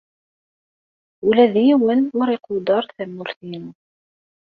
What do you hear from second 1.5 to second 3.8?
d yiwen ur iquder tamurt-inu.